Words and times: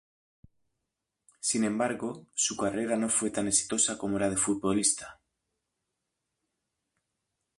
Sin 1.41 1.63
embargo, 1.63 2.25
su 2.33 2.57
carrera 2.57 2.97
no 2.97 3.07
fue 3.07 3.29
tan 3.29 3.47
exitosa 3.47 3.99
como 3.99 4.17
la 4.17 4.31
de 4.31 4.35
futbolista. 4.35 5.21